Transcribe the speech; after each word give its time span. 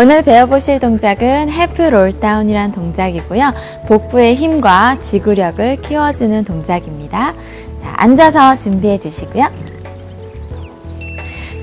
오늘 0.00 0.22
배워보실 0.22 0.78
동작은 0.78 1.50
Half 1.50 1.82
Roll 1.82 2.11
Down이란 2.11 2.70
동작이고요. 2.70 3.52
복부의 3.88 4.36
힘과 4.36 5.00
지구력을 5.00 5.82
키워주는 5.82 6.44
동작입니다. 6.44 7.34
자, 7.82 7.94
앉아서 7.96 8.58
준비해 8.58 8.96
주시고요. 9.00 9.67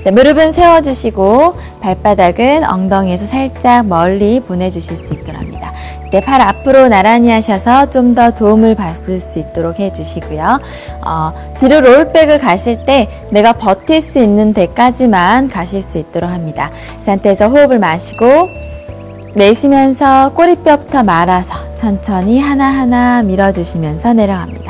자, 0.06 0.12
무릎은 0.12 0.52
세워주시고 0.52 1.56
발바닥은 1.82 2.64
엉덩이에서 2.64 3.26
살짝 3.26 3.88
멀리 3.88 4.40
보내주실 4.40 4.96
수 4.96 5.12
있도록 5.12 5.36
합니다. 5.42 5.74
이제 6.08 6.22
팔 6.22 6.42
앞으로 6.42 6.90
나란히 6.90 7.32
하셔서 7.32 7.90
좀 7.90 8.14
더 8.14 8.30
도움을 8.30 8.76
받을 8.76 9.20
수 9.20 9.40
있도록 9.40 9.80
해주시고요. 9.80 10.60
어, 11.04 11.34
뒤로 11.60 11.82
roll 11.82 12.02
back을 12.02 12.38
가실 12.38 12.86
때 12.86 13.10
내가 13.32 13.54
버틸 13.54 14.00
수 14.00 14.20
있는 14.20 14.54
데까지만 14.54 15.50
가실 15.50 15.82
수 15.82 15.98
있도록 15.98 16.30
합니다. 16.30 16.70
이 17.02 17.04
상태에서 17.04 17.50
호흡을 17.50 17.80
마시고 17.80 18.48
내쉬면서 19.34 20.34
꼬리뼈부터 20.34 21.04
말아서 21.04 21.56
천천히 21.74 22.40
하나하나 22.40 23.24
밀어주시면서 23.24 24.14
내려갑니다. 24.14 24.65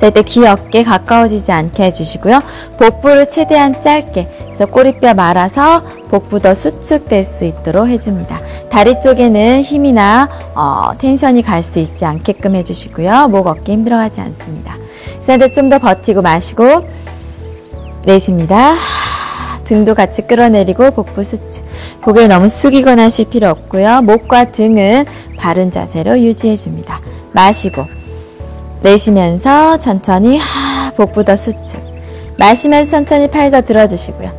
자, 0.00 0.06
이때 0.06 0.22
귀 0.22 0.46
어깨 0.46 0.82
가까워지지 0.82 1.52
않게 1.52 1.84
해주시고요. 1.84 2.40
복부를 2.78 3.28
최대한 3.28 3.82
짧게 3.82 4.28
그래서 4.46 4.64
꼬리뼈 4.64 5.12
말아서 5.12 5.82
복부 6.08 6.40
더 6.40 6.54
수축될 6.54 7.22
수 7.22 7.44
있도록 7.44 7.86
해줍니다. 7.86 8.40
다리 8.70 8.98
쪽에는 8.98 9.60
힘이나 9.60 10.28
어, 10.54 10.92
텐션이 10.96 11.42
갈 11.42 11.62
수 11.62 11.78
있지 11.78 12.06
않게끔 12.06 12.54
해주시고요. 12.56 13.28
목 13.28 13.46
어깨 13.46 13.72
힘들어하지 13.74 14.22
않습니다. 14.22 14.76
이 15.20 15.24
상태 15.26 15.48
좀더 15.48 15.78
버티고 15.78 16.22
마시고 16.22 16.88
내쉽니다. 18.06 18.76
등도 19.64 19.94
같이 19.94 20.22
끌어내리고 20.22 20.92
복부 20.92 21.22
수축. 21.22 21.62
고개 22.02 22.26
너무 22.26 22.48
숙이거나 22.48 23.04
하실 23.04 23.28
필요 23.28 23.50
없고요. 23.50 24.00
목과 24.00 24.50
등은 24.50 25.04
바른 25.36 25.70
자세로 25.70 26.18
유지해 26.20 26.56
줍니다. 26.56 27.00
마시고 27.32 27.99
내쉬면서 28.82 29.78
천천히 29.78 30.38
하, 30.38 30.90
복부 30.92 31.24
더 31.24 31.36
수축. 31.36 31.78
마시면서 32.38 32.90
천천히 32.90 33.28
팔 33.28 33.50
더 33.50 33.60
들어주시고요. 33.60 34.30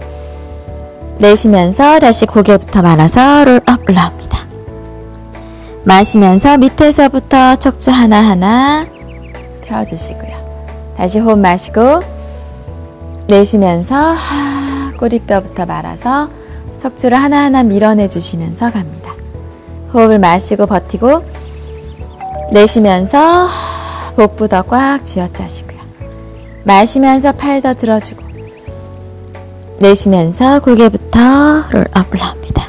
내쉬면서 1.20 2.00
다시 2.00 2.26
고개부터 2.26 2.82
말아서 2.82 3.46
롤업 3.46 3.88
올라옵니다. 3.88 4.40
마시면서 5.84 6.58
밑에서부터 6.58 7.56
척추 7.58 7.92
하나하나 7.92 8.88
펴주시고요. 9.66 10.32
다시 10.98 11.20
호흡 11.20 11.38
마시고 11.38 12.02
내쉬면서 13.28 13.96
하, 13.96 14.92
꼬리뼈부터 14.98 15.66
말아서 15.66 16.30
척추를 16.80 17.22
하나하나 17.22 17.62
밀어내 17.62 18.08
주시면서 18.08 18.72
갑니다. 18.72 19.12
호흡을 19.94 20.18
마시고 20.18 20.66
버티고 20.66 21.24
내쉬면서 22.52 23.48
복부 24.16 24.48
더꽉 24.48 25.04
쥐어짜시고요. 25.04 25.80
마시면서 26.64 27.32
팔 27.32 27.62
더 27.62 27.74
들어주고 27.74 28.22
내쉬면서 29.80 30.60
고개부터 30.60 31.20
롤업 31.72 32.14
올라옵니다. 32.14 32.68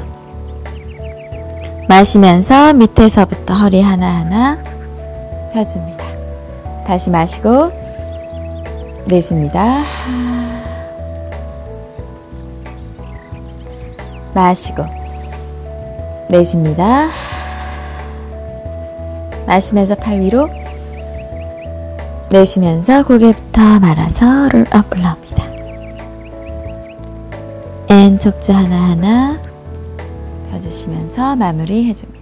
마시면서 1.89 2.73
밑에서부터 2.73 3.55
허리 3.55 3.83
하나하나 3.83 4.59
펴줍니다. 5.53 6.05
다시 6.87 7.11
마시고 7.11 7.70
내쉽니다. 9.07 9.83
마시고 14.35 14.85
내쉽니다. 16.31 17.09
마시면서 19.47 19.95
팔 19.97 20.19
위로 20.20 20.48
내쉬면서 22.33 23.05
고개부터 23.05 23.78
말아서 23.78 24.48
roll 24.48 24.77
up 24.77 24.90
올라옵니다. 24.90 25.45
and 27.89 28.18
척추 28.18 28.52
하나하나 28.52 29.39
펴주시면서 30.51 31.36
마무리 31.36 31.84
해줍니다. 31.84 32.21